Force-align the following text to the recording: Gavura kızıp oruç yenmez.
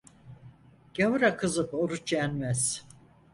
Gavura 0.93 1.37
kızıp 1.37 1.73
oruç 1.73 2.13
yenmez. 2.13 2.85